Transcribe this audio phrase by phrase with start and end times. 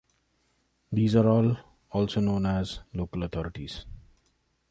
[0.91, 1.55] These are all
[1.91, 3.85] also known as "local authorities".